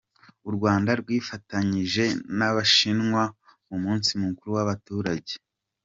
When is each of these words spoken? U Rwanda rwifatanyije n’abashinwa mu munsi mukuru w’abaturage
U 0.47 0.51
Rwanda 0.55 0.91
rwifatanyije 1.01 2.03
n’abashinwa 2.37 3.23
mu 3.69 3.77
munsi 3.83 4.11
mukuru 4.23 4.49
w’abaturage 4.57 5.33